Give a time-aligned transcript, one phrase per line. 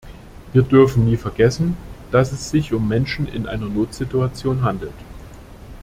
[0.51, 1.77] Wir dürfen nie vergessen,
[2.09, 4.95] dass es sich um Menschen in einer Notsituation handelt.